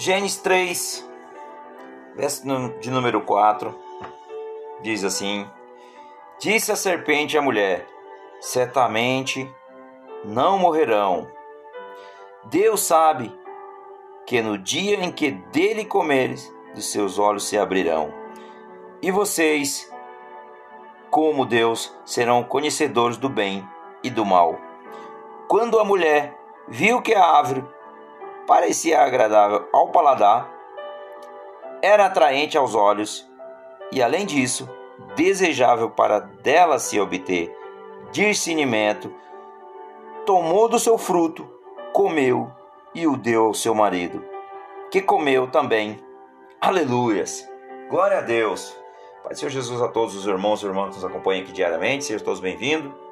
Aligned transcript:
Gênesis 0.00 0.36
3, 0.36 1.10
verso 2.14 2.44
de 2.78 2.88
número 2.88 3.20
4, 3.20 3.76
diz 4.80 5.02
assim: 5.02 5.44
Disse 6.38 6.70
a 6.70 6.76
serpente 6.76 7.36
à 7.36 7.42
mulher: 7.42 7.84
Certamente 8.40 9.52
não 10.24 10.56
morrerão. 10.56 11.26
Deus 12.44 12.82
sabe 12.82 13.36
que 14.24 14.40
no 14.40 14.56
dia 14.56 15.02
em 15.02 15.10
que 15.10 15.32
dele 15.32 15.84
comeres, 15.84 16.48
dos 16.76 16.92
seus 16.92 17.18
olhos 17.18 17.48
se 17.48 17.58
abrirão. 17.58 18.14
E 19.02 19.10
vocês, 19.10 19.92
como 21.10 21.44
Deus, 21.44 21.92
serão 22.04 22.44
conhecedores 22.44 23.16
do 23.16 23.28
bem 23.28 23.68
e 24.04 24.10
do 24.10 24.24
mal. 24.24 24.60
Quando 25.48 25.80
a 25.80 25.84
mulher 25.84 26.38
viu 26.68 27.02
que 27.02 27.16
a 27.16 27.24
árvore 27.24 27.64
parecia 28.48 29.02
agradável 29.02 29.68
ao 29.70 29.88
paladar, 29.88 30.50
era 31.82 32.06
atraente 32.06 32.56
aos 32.56 32.74
olhos 32.74 33.30
e, 33.92 34.02
além 34.02 34.24
disso, 34.24 34.66
desejável 35.14 35.90
para 35.90 36.18
dela 36.18 36.78
se 36.78 36.98
obter 36.98 37.54
discernimento, 38.10 39.12
tomou 40.24 40.66
do 40.66 40.78
seu 40.78 40.96
fruto, 40.96 41.46
comeu 41.92 42.50
e 42.94 43.06
o 43.06 43.18
deu 43.18 43.44
ao 43.44 43.54
seu 43.54 43.74
marido, 43.74 44.24
que 44.90 45.02
comeu 45.02 45.50
também. 45.50 46.02
Aleluias! 46.58 47.46
Glória 47.90 48.18
a 48.18 48.22
Deus! 48.22 48.74
Pai 49.22 49.34
Senhor 49.34 49.50
Jesus 49.50 49.82
a 49.82 49.88
todos 49.88 50.16
os 50.16 50.26
irmãos 50.26 50.62
e 50.62 50.66
irmãs 50.66 50.88
que 50.88 50.94
nos 50.94 51.04
acompanham 51.04 51.42
aqui 51.42 51.52
diariamente, 51.52 52.06
sejam 52.06 52.24
todos 52.24 52.40
bem-vindos 52.40 53.07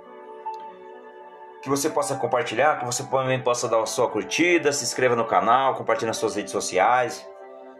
que 1.67 1.71
você 1.71 1.91
possa 1.91 2.15
compartilhar, 2.15 2.79
que 2.79 2.85
você 2.85 3.03
também 3.03 3.43
possa 3.43 3.69
dar 3.69 3.83
a 3.83 3.87
sua 3.87 4.09
curtida, 4.09 4.71
se 4.71 4.85
inscreva 4.85 5.17
no 5.17 5.25
canal, 5.25 5.75
compartilhe 5.75 6.07
nas 6.07 6.17
suas 6.17 6.37
redes 6.37 6.53
sociais. 6.53 7.29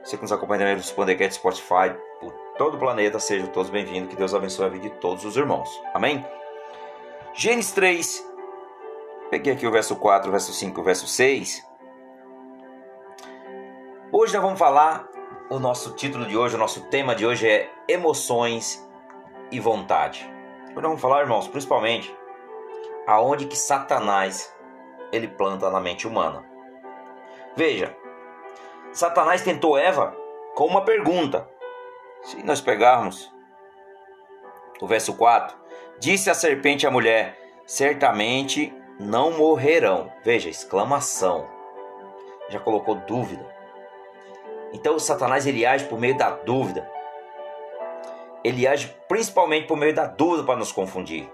Você 0.03 0.17
que 0.17 0.23
nos 0.23 0.33
acompanha 0.33 0.59
também 0.59 0.75
no 0.75 1.33
Spotify, 1.33 1.95
por 2.19 2.33
todo 2.59 2.75
o 2.75 2.79
planeta, 2.81 3.21
sejam 3.21 3.47
todos 3.47 3.71
bem-vindos. 3.71 4.11
Que 4.11 4.17
Deus 4.17 4.35
abençoe 4.35 4.67
a 4.67 4.69
vida 4.69 4.89
de 4.89 4.95
todos 4.97 5.25
os 5.25 5.37
irmãos. 5.37 5.71
Amém? 5.95 6.27
Gênesis 7.33 7.71
3, 7.75 8.27
peguei 9.31 9.53
aqui 9.53 9.65
o 9.65 9.71
verso 9.71 9.95
4, 9.95 10.29
o 10.29 10.33
verso 10.33 10.53
5, 10.53 10.81
o 10.81 10.85
verso 10.85 11.07
6. 11.07 11.65
Hoje 14.11 14.35
nós 14.35 14.43
vamos 14.43 14.59
falar, 14.59 15.07
o 15.49 15.61
nosso 15.61 15.93
título 15.95 16.27
de 16.27 16.37
hoje, 16.37 16.57
o 16.57 16.59
nosso 16.59 16.89
tema 16.89 17.15
de 17.15 17.25
hoje 17.25 17.49
é 17.49 17.71
emoções 17.87 18.85
e 19.53 19.61
vontade. 19.61 20.29
Hoje 20.65 20.75
nós 20.75 20.83
vamos 20.83 21.01
falar, 21.01 21.21
irmãos, 21.21 21.47
principalmente 21.47 22.13
aonde 23.07 23.47
que 23.47 23.57
Satanás 23.57 24.55
ele 25.13 25.29
planta 25.29 25.71
na 25.71 25.81
mente 25.81 26.07
humana. 26.07 26.45
Veja, 27.55 27.97
Satanás 28.93 29.43
tentou 29.43 29.79
Eva 29.79 30.17
com 30.55 30.67
uma 30.67 30.85
pergunta. 30.85 31.49
Se 32.23 32.43
nós 32.43 32.61
pegarmos 32.61 33.33
o 34.81 34.87
verso 34.87 35.15
4, 35.15 35.57
disse 35.99 36.29
a 36.29 36.35
serpente 36.35 36.87
à 36.87 36.91
mulher: 36.91 37.39
certamente 37.67 38.75
não 38.99 39.33
morrerão. 39.33 40.13
Veja, 40.25 40.49
exclamação. 40.49 41.49
Já 42.49 42.59
colocou 42.59 42.95
dúvida. 42.95 43.47
Então 44.73 44.99
Satanás 44.99 45.47
ele 45.47 45.65
age 45.65 45.85
por 45.87 45.99
meio 45.99 46.17
da 46.17 46.31
dúvida. 46.31 46.91
Ele 48.43 48.67
age 48.67 48.95
principalmente 49.09 49.67
por 49.67 49.77
meio 49.77 49.95
da 49.95 50.07
dúvida 50.07 50.45
para 50.45 50.59
nos 50.59 50.73
confundir. 50.73 51.31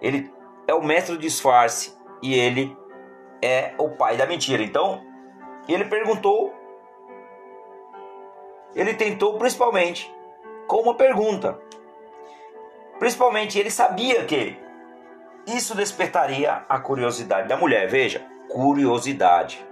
Ele 0.00 0.32
é 0.66 0.74
o 0.74 0.82
mestre 0.82 1.14
do 1.14 1.20
disfarce 1.20 1.96
e 2.22 2.34
ele 2.34 2.76
é 3.42 3.74
o 3.78 3.90
pai 3.90 4.16
da 4.16 4.26
mentira. 4.26 4.62
Então, 4.62 5.04
ele 5.68 5.84
perguntou, 5.84 6.54
ele 8.74 8.94
tentou 8.94 9.38
principalmente 9.38 10.12
com 10.66 10.82
uma 10.82 10.94
pergunta. 10.94 11.58
Principalmente 12.98 13.58
ele 13.58 13.70
sabia 13.70 14.24
que 14.24 14.58
isso 15.46 15.74
despertaria 15.74 16.64
a 16.68 16.78
curiosidade 16.80 17.48
da 17.48 17.56
mulher. 17.56 17.88
Veja, 17.88 18.26
curiosidade. 18.48 19.64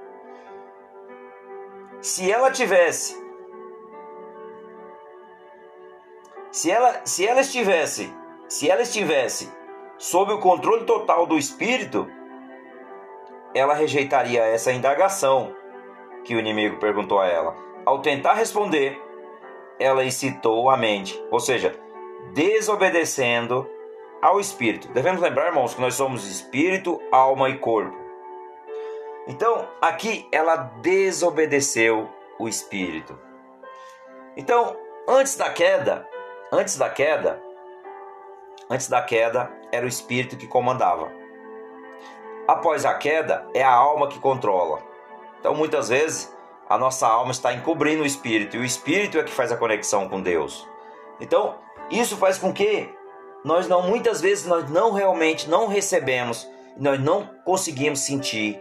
Se 2.00 2.30
ela 2.30 2.50
tivesse 2.50 3.22
se 6.50 6.70
ela 6.70 7.00
se 7.04 7.26
ela 7.26 7.40
estivesse 7.40 8.14
se 8.46 8.70
ela 8.70 8.82
estivesse 8.82 9.50
sob 9.98 10.32
o 10.32 10.38
controle 10.38 10.84
total 10.84 11.26
do 11.26 11.38
espírito, 11.38 12.08
ela 13.54 13.74
rejeitaria 13.74 14.42
essa 14.42 14.72
indagação 14.72 15.54
que 16.24 16.34
o 16.34 16.38
inimigo 16.38 16.78
perguntou 16.78 17.20
a 17.20 17.26
ela. 17.26 17.56
Ao 17.84 18.00
tentar 18.00 18.34
responder, 18.34 19.00
ela 19.78 20.04
incitou 20.04 20.70
a 20.70 20.76
mente, 20.76 21.20
ou 21.30 21.38
seja, 21.38 21.78
desobedecendo 22.32 23.68
ao 24.20 24.40
espírito. 24.40 24.88
Devemos 24.88 25.20
lembrar, 25.20 25.48
irmãos, 25.48 25.74
que 25.74 25.80
nós 25.80 25.94
somos 25.94 26.26
espírito, 26.26 27.00
alma 27.12 27.48
e 27.48 27.58
corpo. 27.58 27.96
Então, 29.26 29.68
aqui 29.80 30.26
ela 30.32 30.56
desobedeceu 30.56 32.08
o 32.38 32.48
espírito. 32.48 33.18
Então, 34.36 34.76
antes 35.06 35.36
da 35.36 35.50
queda, 35.50 36.08
antes 36.52 36.76
da 36.76 36.90
queda, 36.90 37.40
Antes 38.70 38.88
da 38.88 39.02
queda, 39.02 39.50
era 39.74 39.84
o 39.84 39.88
espírito 39.88 40.36
que 40.36 40.46
comandava. 40.46 41.10
Após 42.46 42.84
a 42.84 42.94
queda, 42.94 43.46
é 43.54 43.62
a 43.62 43.72
alma 43.72 44.08
que 44.08 44.18
controla. 44.18 44.80
Então, 45.40 45.54
muitas 45.54 45.88
vezes, 45.88 46.34
a 46.68 46.78
nossa 46.78 47.06
alma 47.06 47.32
está 47.32 47.52
encobrindo 47.52 48.02
o 48.02 48.06
espírito 48.06 48.56
e 48.56 48.60
o 48.60 48.64
espírito 48.64 49.18
é 49.18 49.22
que 49.22 49.32
faz 49.32 49.50
a 49.50 49.56
conexão 49.56 50.08
com 50.08 50.20
Deus. 50.20 50.66
Então, 51.20 51.56
isso 51.90 52.16
faz 52.16 52.38
com 52.38 52.52
que 52.52 52.88
nós 53.44 53.68
não 53.68 53.82
muitas 53.82 54.20
vezes 54.20 54.46
nós 54.46 54.70
não 54.70 54.92
realmente 54.92 55.48
não 55.48 55.66
recebemos, 55.66 56.48
nós 56.76 56.98
não 57.00 57.28
conseguimos 57.44 58.00
sentir 58.00 58.60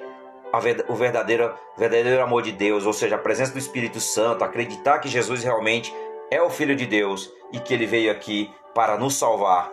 o 0.88 0.94
verdadeiro, 0.94 1.54
verdadeiro 1.78 2.22
amor 2.22 2.44
de 2.44 2.52
Deus, 2.52 2.86
ou 2.86 2.94
seja, 2.94 3.16
a 3.16 3.20
presença 3.20 3.54
do 3.54 3.60
Espírito 3.60 4.00
Santo, 4.00 4.44
acreditar 4.44 5.00
que 5.00 5.10
Jesus 5.10 5.44
realmente 5.44 5.94
é 6.30 6.42
o 6.42 6.50
Filho 6.50 6.76
de 6.76 6.86
Deus 6.86 7.32
e 7.52 7.60
que 7.60 7.74
ele 7.74 7.86
veio 7.86 8.12
aqui 8.12 8.54
para 8.76 8.98
nos 8.98 9.16
salvar 9.16 9.72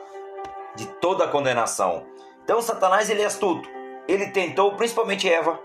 de 0.74 0.86
toda 0.86 1.24
a 1.24 1.28
condenação. 1.28 2.06
Então 2.44 2.60
Satanás 2.60 3.10
ele 3.10 3.22
é 3.22 3.26
astuto. 3.26 3.68
Ele 4.08 4.28
tentou 4.30 4.72
principalmente 4.72 5.28
Eva 5.28 5.58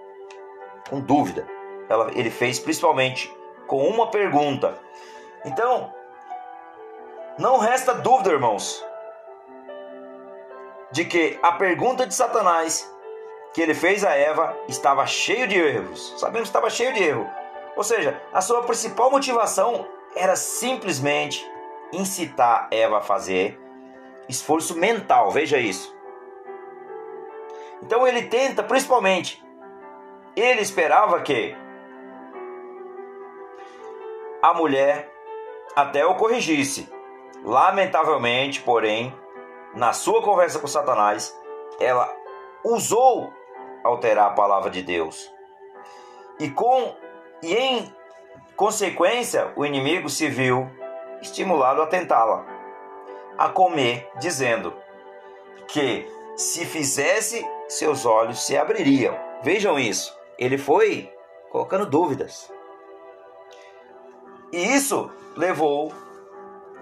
com 0.89 0.99
dúvida. 0.99 1.47
Ela, 1.89 2.11
ele 2.13 2.29
fez 2.29 2.59
principalmente 2.59 3.33
com 3.67 3.87
uma 3.87 4.07
pergunta. 4.07 4.77
Então, 5.43 5.93
não 7.37 7.57
resta 7.57 7.93
dúvida, 7.93 8.31
irmãos, 8.31 8.83
de 10.91 11.05
que 11.05 11.39
a 11.41 11.51
pergunta 11.53 12.05
de 12.05 12.13
Satanás 12.13 12.91
que 13.53 13.61
ele 13.61 13.73
fez 13.73 14.03
a 14.03 14.13
Eva 14.13 14.55
estava 14.67 15.07
cheio 15.07 15.47
de 15.47 15.57
erros. 15.57 16.13
Sabemos 16.17 16.49
que 16.49 16.57
estava 16.57 16.69
cheio 16.69 16.93
de 16.93 17.01
erro. 17.01 17.25
Ou 17.77 17.83
seja, 17.83 18.21
a 18.33 18.41
sua 18.41 18.63
principal 18.63 19.09
motivação 19.09 19.87
era 20.13 20.35
simplesmente 20.35 21.49
incitar 21.93 22.67
Eva 22.69 22.97
a 22.97 23.01
fazer 23.01 23.57
esforço 24.27 24.77
mental, 24.77 25.31
veja 25.31 25.57
isso. 25.57 25.95
Então 27.81 28.07
ele 28.07 28.23
tenta, 28.23 28.63
principalmente, 28.63 29.43
ele 30.35 30.61
esperava 30.61 31.21
que 31.21 31.55
a 34.41 34.53
mulher 34.53 35.11
até 35.75 36.05
o 36.05 36.15
corrigisse. 36.15 36.89
Lamentavelmente, 37.43 38.61
porém, 38.61 39.13
na 39.75 39.93
sua 39.93 40.21
conversa 40.23 40.57
com 40.57 40.67
Satanás, 40.67 41.37
ela 41.79 42.11
usou 42.63 43.31
alterar 43.83 44.27
a 44.31 44.33
palavra 44.33 44.71
de 44.71 44.81
Deus. 44.81 45.31
E 46.39 46.49
com 46.49 46.95
e 47.43 47.53
em 47.53 47.95
consequência, 48.55 49.53
o 49.55 49.65
inimigo 49.65 50.09
se 50.09 50.27
viu 50.27 50.67
estimulado 51.21 51.81
a 51.81 51.87
tentá-la 51.87 52.54
a 53.37 53.49
comer, 53.49 54.09
dizendo 54.19 54.73
que 55.67 56.07
se 56.35 56.65
fizesse, 56.65 57.45
seus 57.67 58.05
olhos 58.05 58.45
se 58.45 58.57
abririam. 58.57 59.17
Vejam 59.41 59.79
isso. 59.79 60.17
Ele 60.37 60.57
foi 60.57 61.11
colocando 61.49 61.85
dúvidas. 61.85 62.51
E 64.51 64.75
isso 64.75 65.11
levou 65.35 65.91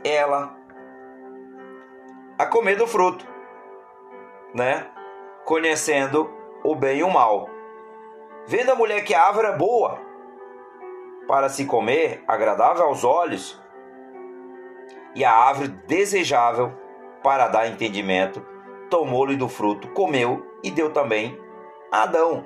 ela 0.03 0.55
a 2.38 2.45
comer 2.45 2.75
do 2.75 2.88
fruto, 2.88 3.25
né? 4.53 4.89
Conhecendo 5.45 6.31
o 6.63 6.75
bem 6.75 7.00
e 7.00 7.03
o 7.03 7.09
mal. 7.09 7.50
Vendo 8.45 8.71
a 8.71 8.75
mulher 8.75 9.03
que 9.03 9.13
a 9.13 9.23
árvore 9.23 9.47
é 9.47 9.57
boa 9.57 10.00
para 11.27 11.47
se 11.50 11.65
comer, 11.65 12.23
agradável 12.27 12.85
aos 12.85 13.03
olhos, 13.03 13.61
e 15.15 15.24
a 15.24 15.31
árvore 15.31 15.69
desejável 15.88 16.74
para 17.24 17.48
dar 17.48 17.68
entendimento, 17.68 18.45
tomou-lhe 18.89 19.36
do 19.36 19.48
fruto, 19.48 19.88
comeu 19.89 20.45
e 20.62 20.69
deu 20.69 20.92
também 20.92 21.39
a 21.92 22.04
Adão. 22.04 22.45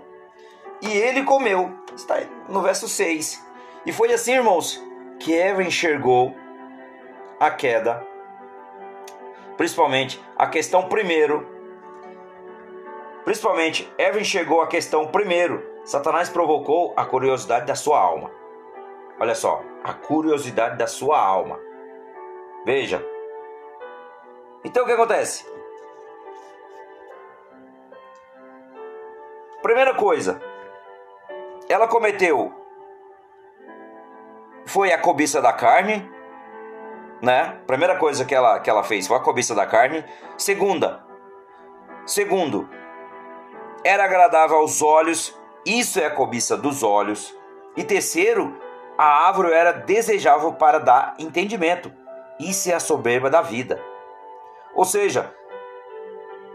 E 0.81 0.92
ele 0.92 1.24
comeu, 1.24 1.72
está 1.96 2.19
no 2.48 2.62
verso 2.62 2.88
6. 2.88 3.46
E 3.86 3.92
foi 3.92 4.14
assim, 4.14 4.34
irmãos, 4.34 4.81
que 5.19 5.36
Eva 5.36 5.64
enxergou 5.64 6.36
a 7.40 7.50
queda, 7.50 8.06
principalmente 9.56 10.24
a 10.38 10.48
questão 10.48 10.88
primeiro, 10.88 11.48
principalmente 13.24 13.92
Eva 13.98 14.19
enxergou 14.19 14.62
a 14.62 14.68
questão 14.68 15.08
primeiro. 15.08 15.66
Satanás 15.84 16.30
provocou 16.30 16.94
a 16.96 17.06
curiosidade 17.06 17.66
da 17.66 17.75
sua 17.75 18.00
alma. 18.00 18.31
Olha 19.19 19.34
só, 19.34 19.64
a 19.84 19.94
curiosidade 19.94 20.78
da 20.78 20.86
sua 20.86 21.19
alma. 21.19 21.60
Veja. 22.68 23.02
Então 24.62 24.84
o 24.84 24.86
que 24.86 24.92
acontece? 24.92 25.46
Primeira 29.62 29.94
coisa, 29.96 30.42
ela 31.69 31.88
cometeu 31.88 32.54
foi 34.66 34.92
a 34.92 34.98
cobiça 34.98 35.42
da 35.42 35.54
carne, 35.54 36.12
né? 37.22 37.58
Primeira 37.66 37.96
coisa 37.96 38.25
que 38.25 38.36
ela, 38.36 38.60
que 38.60 38.69
ela 38.69 38.84
fez 38.84 39.08
foi 39.08 39.16
a 39.16 39.22
cobiça 39.22 39.56
da 39.56 39.66
carne. 39.66 40.04
Segunda, 40.38 41.06
segundo, 42.06 42.68
era 43.81 44.04
agradável 44.04 44.58
aos 44.58 44.81
olhos, 44.81 45.34
isso 45.66 46.02
é 46.02 46.08
a 46.08 46.14
cobiça 46.14 46.58
dos 46.58 46.84
olhos. 46.84 47.34
E 47.78 47.84
terceiro, 47.86 48.60
a 48.98 49.25
árvore 49.25 49.54
era 49.54 49.72
desejável 49.72 50.52
para 50.52 50.81
dar 50.81 51.16
entendimento, 51.18 52.06
isso 52.39 52.69
é 52.69 52.74
a 52.74 52.80
soberba 52.80 53.30
da 53.30 53.42
vida. 53.42 53.81
Ou 54.75 54.86
seja, 54.86 55.34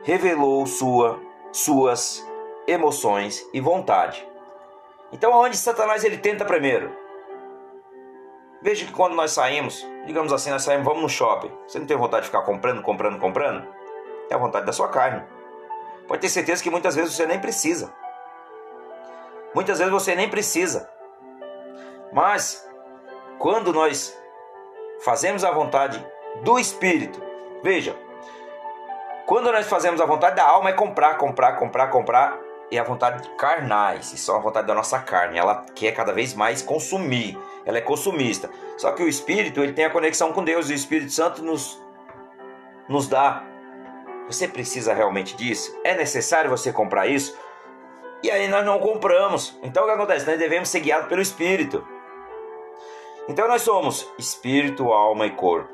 revelou 0.02 0.66
sua, 0.66 1.20
suas 1.50 2.26
emoções 2.66 3.46
e 3.52 3.60
vontade. 3.60 4.26
Então, 5.12 5.32
aonde 5.32 5.56
Satanás 5.56 6.04
ele 6.04 6.18
tenta 6.18 6.44
primeiro? 6.44 6.96
Veja 8.62 8.86
que 8.86 8.92
quando 8.92 9.14
nós 9.14 9.32
saímos, 9.32 9.84
digamos 10.06 10.32
assim, 10.32 10.50
nós 10.50 10.62
saímos, 10.62 10.84
vamos 10.84 11.02
no 11.02 11.08
shopping. 11.08 11.50
Você 11.66 11.78
não 11.78 11.86
tem 11.86 11.96
vontade 11.96 12.22
de 12.22 12.26
ficar 12.28 12.42
comprando, 12.42 12.80
comprando, 12.80 13.18
comprando? 13.18 13.66
É 14.30 14.34
a 14.34 14.38
vontade 14.38 14.64
da 14.64 14.72
sua 14.72 14.88
carne. 14.88 15.22
Pode 16.06 16.20
ter 16.20 16.28
certeza 16.28 16.62
que 16.62 16.70
muitas 16.70 16.94
vezes 16.94 17.14
você 17.14 17.26
nem 17.26 17.40
precisa. 17.40 17.92
Muitas 19.54 19.78
vezes 19.78 19.92
você 19.92 20.14
nem 20.14 20.30
precisa. 20.30 20.88
Mas 22.12 22.66
quando 23.38 23.72
nós 23.72 24.16
fazemos 25.04 25.44
a 25.44 25.50
vontade 25.50 26.04
do 26.42 26.58
Espírito, 26.58 27.22
veja, 27.62 27.96
quando 29.26 29.52
nós 29.52 29.66
fazemos 29.66 30.00
a 30.00 30.06
vontade 30.06 30.36
da 30.36 30.46
alma 30.46 30.70
é 30.70 30.72
comprar, 30.72 31.16
comprar, 31.16 31.56
comprar, 31.56 31.88
comprar, 31.88 32.38
e 32.70 32.78
a 32.78 32.82
vontade 32.82 33.28
carnais, 33.36 34.14
isso 34.14 34.32
é 34.32 34.34
a 34.34 34.38
vontade 34.38 34.66
da 34.66 34.74
nossa 34.74 34.98
carne, 34.98 35.36
ela 35.38 35.66
quer 35.74 35.92
cada 35.92 36.10
vez 36.10 36.32
mais 36.32 36.62
consumir, 36.62 37.38
ela 37.66 37.76
é 37.76 37.82
consumista. 37.82 38.48
Só 38.78 38.92
que 38.92 39.02
o 39.02 39.08
Espírito, 39.08 39.60
ele 39.60 39.74
tem 39.74 39.84
a 39.84 39.90
conexão 39.90 40.32
com 40.32 40.42
Deus, 40.42 40.70
e 40.70 40.72
o 40.72 40.74
Espírito 40.74 41.12
Santo 41.12 41.42
nos, 41.42 41.78
nos 42.88 43.06
dá. 43.06 43.42
Você 44.26 44.48
precisa 44.48 44.94
realmente 44.94 45.36
disso? 45.36 45.78
É 45.84 45.94
necessário 45.94 46.48
você 46.48 46.72
comprar 46.72 47.06
isso? 47.06 47.36
E 48.22 48.30
aí 48.30 48.48
nós 48.48 48.64
não 48.64 48.78
compramos. 48.78 49.58
Então 49.62 49.82
o 49.82 49.86
que 49.86 49.92
acontece? 49.92 50.26
Nós 50.26 50.38
devemos 50.38 50.70
ser 50.70 50.80
guiados 50.80 51.08
pelo 51.08 51.20
Espírito. 51.20 51.86
Então 53.28 53.46
nós 53.46 53.62
somos 53.62 54.08
espírito, 54.18 54.92
alma 54.92 55.26
e 55.26 55.30
corpo. 55.30 55.70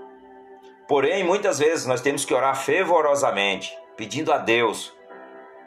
Porém, 0.87 1.25
muitas 1.25 1.59
vezes 1.59 1.87
nós 1.87 2.01
temos 2.01 2.25
que 2.25 2.35
orar 2.35 2.57
fervorosamente, 2.57 3.77
pedindo 3.97 4.33
a 4.33 4.39
Deus, 4.39 4.95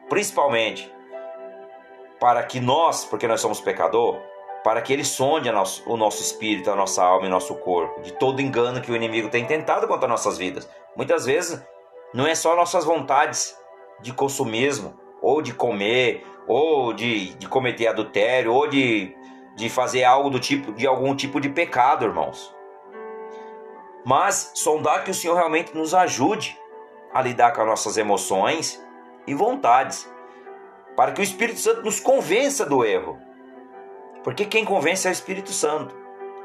principalmente, 0.10 0.92
para 2.20 2.44
que 2.44 2.60
nós, 2.60 3.06
porque 3.06 3.28
nós 3.28 3.42
somos 3.42 3.60
pecador, 3.60 4.20
para 4.64 4.82
que 4.82 4.94
ele 4.94 5.04
sonde 5.04 5.50
o 5.86 5.98
nosso 5.98 6.22
espírito, 6.22 6.70
a 6.70 6.76
nossa 6.76 7.04
alma 7.04 7.26
e 7.26 7.30
nosso 7.30 7.56
corpo, 7.56 8.02
de 8.02 8.14
todo 8.14 8.42
engano 8.42 8.82
que 8.82 8.92
o 8.92 8.96
inimigo 8.96 9.30
tem 9.30 9.46
tentado 9.46 9.88
contra 9.88 10.08
nossas 10.08 10.38
vidas. 10.38 10.70
Muitas 10.96 11.26
vezes 11.26 11.64
não 12.14 12.28
é 12.28 12.36
só 12.36 12.56
nossas 12.56 12.86
vontades 12.86 13.58
de 14.02 14.14
consumismo, 14.14 15.00
ou 15.22 15.42
de 15.42 15.54
comer, 15.54 16.26
ou 16.48 16.94
de, 16.94 17.34
de 17.36 17.48
cometer 17.48 17.88
adultério, 17.88 18.54
ou 18.54 18.68
de, 18.68 19.16
de 19.56 19.70
fazer 19.70 20.04
algo 20.04 20.30
do 20.30 20.40
tipo 20.40 20.72
de 20.72 20.88
algum 20.88 21.16
tipo 21.16 21.40
de 21.40 21.50
pecado, 21.50 22.06
irmãos. 22.06 22.56
Mas 24.06 24.52
sondar 24.56 25.04
que 25.04 25.12
o 25.12 25.14
Senhor 25.14 25.36
realmente 25.36 25.76
nos 25.76 25.94
ajude 25.94 26.58
a 27.14 27.22
lidar 27.22 27.54
com 27.54 27.62
as 27.62 27.68
nossas 27.68 27.98
emoções 27.98 28.84
e 29.28 29.34
vontades 29.34 30.12
para 30.96 31.12
que 31.12 31.22
o 31.22 31.24
Espírito 31.24 31.60
Santo 31.60 31.84
nos 31.84 32.00
convença 32.00 32.66
do 32.66 32.84
erro. 32.84 33.20
Porque 34.24 34.46
quem 34.46 34.66
convence 34.66 35.08
é 35.08 35.12
o 35.12 35.14
Espírito 35.14 35.52
Santo. 35.52 35.96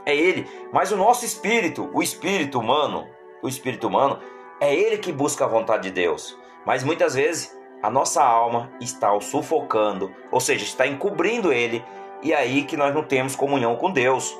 É 0.04 0.14
ele, 0.14 0.48
mas 0.72 0.92
o 0.92 0.96
nosso 0.96 1.24
espírito, 1.24 1.90
o 1.92 2.00
espírito 2.00 2.60
humano, 2.60 3.08
o 3.42 3.48
espírito 3.48 3.88
humano 3.88 4.20
é 4.60 4.72
ele 4.72 4.98
que 4.98 5.12
busca 5.12 5.44
a 5.44 5.48
vontade 5.48 5.84
de 5.84 5.90
Deus. 5.90 6.38
Mas 6.64 6.84
muitas 6.84 7.14
vezes 7.14 7.56
a 7.82 7.90
nossa 7.90 8.22
alma 8.22 8.70
está 8.80 9.12
o 9.12 9.20
sufocando, 9.20 10.14
ou 10.30 10.40
seja, 10.40 10.64
está 10.64 10.86
encobrindo 10.86 11.52
ele, 11.52 11.84
e 12.26 12.34
aí 12.34 12.64
que 12.64 12.76
nós 12.76 12.92
não 12.92 13.04
temos 13.04 13.36
comunhão 13.36 13.76
com 13.76 13.88
Deus. 13.88 14.36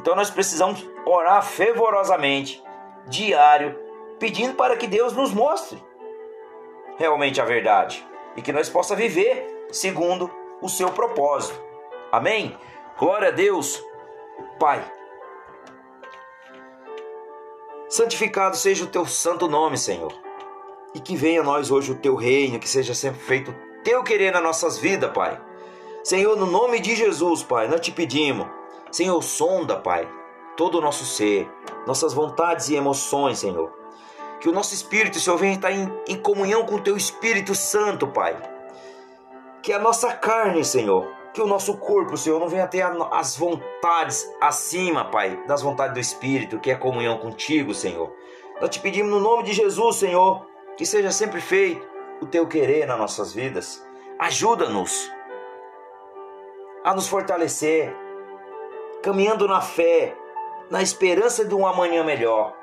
Então 0.00 0.16
nós 0.16 0.28
precisamos 0.28 0.84
orar 1.06 1.40
fervorosamente, 1.44 2.60
diário, 3.06 3.78
pedindo 4.18 4.54
para 4.54 4.76
que 4.76 4.88
Deus 4.88 5.12
nos 5.12 5.32
mostre 5.32 5.80
realmente 6.98 7.40
a 7.40 7.44
verdade 7.44 8.04
e 8.36 8.42
que 8.42 8.52
nós 8.52 8.68
possa 8.68 8.96
viver 8.96 9.68
segundo 9.70 10.28
o 10.60 10.68
seu 10.68 10.90
propósito. 10.90 11.54
Amém? 12.10 12.58
Glória 12.98 13.28
a 13.28 13.30
Deus. 13.30 13.80
Pai, 14.58 14.84
santificado 17.88 18.56
seja 18.56 18.82
o 18.82 18.88
teu 18.88 19.06
santo 19.06 19.46
nome, 19.46 19.78
Senhor. 19.78 20.12
E 20.92 20.98
que 20.98 21.14
venha 21.14 21.40
a 21.40 21.44
nós 21.44 21.70
hoje 21.70 21.92
o 21.92 21.98
teu 21.98 22.16
reino, 22.16 22.58
que 22.58 22.68
seja 22.68 22.94
sempre 22.94 23.20
feito 23.20 23.54
teu 23.84 24.02
querer 24.02 24.32
nas 24.32 24.42
nossas 24.42 24.76
vidas, 24.76 25.12
Pai. 25.12 25.40
Senhor, 26.02 26.36
no 26.36 26.46
nome 26.46 26.80
de 26.80 26.96
Jesus, 26.96 27.42
Pai, 27.42 27.68
nós 27.68 27.80
te 27.80 27.92
pedimos. 27.92 28.46
Senhor, 28.90 29.22
sonda, 29.22 29.76
Pai, 29.76 30.08
todo 30.56 30.78
o 30.78 30.80
nosso 30.80 31.04
ser, 31.04 31.50
nossas 31.86 32.12
vontades 32.12 32.68
e 32.68 32.74
emoções, 32.74 33.38
Senhor 33.38 33.82
que 34.42 34.48
o 34.48 34.52
nosso 34.52 34.74
espírito, 34.74 35.20
Senhor, 35.20 35.36
venha 35.36 35.54
estar 35.54 35.70
em, 35.70 35.88
em 36.08 36.16
comunhão 36.16 36.66
com 36.66 36.74
o 36.74 36.80
Teu 36.80 36.96
Espírito 36.96 37.54
Santo, 37.54 38.08
Pai. 38.08 38.36
Que 39.62 39.72
a 39.72 39.78
nossa 39.78 40.12
carne, 40.14 40.64
Senhor, 40.64 41.08
que 41.32 41.40
o 41.40 41.46
nosso 41.46 41.76
corpo, 41.76 42.16
Senhor, 42.16 42.40
não 42.40 42.48
venha 42.48 42.66
ter 42.66 42.84
as 43.12 43.36
vontades 43.36 44.28
acima, 44.40 45.04
Pai, 45.04 45.40
das 45.46 45.62
vontades 45.62 45.94
do 45.94 46.00
Espírito, 46.00 46.58
que 46.58 46.72
é 46.72 46.74
comunhão 46.74 47.18
contigo, 47.18 47.72
Senhor. 47.72 48.12
Nós 48.60 48.68
te 48.68 48.80
pedimos 48.80 49.12
no 49.12 49.20
nome 49.20 49.44
de 49.44 49.52
Jesus, 49.52 49.94
Senhor, 49.94 50.44
que 50.76 50.84
seja 50.84 51.12
sempre 51.12 51.40
feito 51.40 51.86
o 52.20 52.26
teu 52.26 52.44
querer 52.48 52.84
nas 52.84 52.98
nossas 52.98 53.32
vidas. 53.32 53.86
Ajuda-nos 54.18 55.08
a 56.84 56.94
nos 56.94 57.08
fortalecer, 57.08 57.94
caminhando 59.02 59.46
na 59.46 59.60
fé, 59.60 60.14
na 60.70 60.82
esperança 60.82 61.44
de 61.44 61.54
um 61.54 61.66
amanhã 61.66 62.02
melhor. 62.02 62.54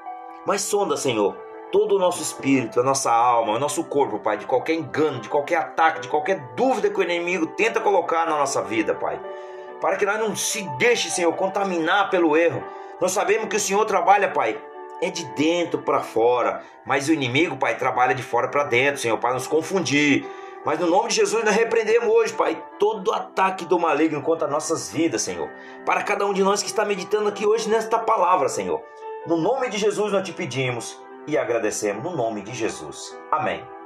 Mas 0.45 0.61
sonda, 0.61 0.97
Senhor, 0.97 1.35
todo 1.71 1.95
o 1.95 1.99
nosso 1.99 2.21
espírito, 2.21 2.79
a 2.79 2.83
nossa 2.83 3.11
alma, 3.11 3.53
o 3.53 3.59
nosso 3.59 3.83
corpo, 3.83 4.19
Pai, 4.19 4.37
de 4.37 4.45
qualquer 4.45 4.73
engano, 4.73 5.19
de 5.19 5.29
qualquer 5.29 5.57
ataque, 5.57 6.01
de 6.01 6.07
qualquer 6.07 6.39
dúvida 6.55 6.89
que 6.89 6.99
o 6.99 7.03
inimigo 7.03 7.47
tenta 7.47 7.79
colocar 7.79 8.25
na 8.25 8.37
nossa 8.37 8.61
vida, 8.61 8.93
Pai. 8.93 9.19
Para 9.79 9.95
que 9.95 10.05
nós 10.05 10.19
não 10.19 10.35
se 10.35 10.63
deixe, 10.77 11.09
Senhor, 11.09 11.33
contaminar 11.33 12.09
pelo 12.09 12.35
erro. 12.35 12.63
Nós 12.99 13.11
sabemos 13.11 13.47
que 13.47 13.55
o 13.55 13.59
Senhor 13.59 13.85
trabalha, 13.85 14.29
Pai, 14.29 14.59
é 15.01 15.09
de 15.09 15.23
dentro 15.35 15.81
para 15.81 16.01
fora, 16.01 16.61
mas 16.85 17.07
o 17.07 17.13
inimigo, 17.13 17.55
Pai, 17.55 17.77
trabalha 17.77 18.13
de 18.13 18.23
fora 18.23 18.49
para 18.49 18.63
dentro, 18.63 18.99
Senhor, 18.99 19.17
para 19.17 19.33
nos 19.33 19.47
confundir. 19.47 20.25
Mas 20.65 20.79
no 20.79 20.87
nome 20.87 21.09
de 21.09 21.15
Jesus 21.15 21.43
nós 21.43 21.55
repreendemos 21.55 22.09
hoje, 22.09 22.33
Pai, 22.33 22.61
todo 22.77 23.13
ataque 23.13 23.65
do 23.65 23.79
maligno 23.79 24.21
contra 24.21 24.47
nossas 24.47 24.91
vidas, 24.91 25.21
Senhor. 25.21 25.49
Para 25.85 26.03
cada 26.03 26.25
um 26.25 26.33
de 26.33 26.43
nós 26.43 26.61
que 26.61 26.69
está 26.69 26.83
meditando 26.83 27.29
aqui 27.29 27.45
hoje 27.45 27.69
nesta 27.69 27.97
palavra, 27.97 28.49
Senhor. 28.49 28.81
No 29.25 29.37
nome 29.37 29.69
de 29.69 29.77
Jesus 29.77 30.11
nós 30.11 30.25
te 30.25 30.33
pedimos 30.33 31.01
e 31.27 31.37
agradecemos 31.37 32.03
no 32.03 32.15
nome 32.15 32.41
de 32.41 32.53
Jesus. 32.53 33.17
Amém. 33.31 33.78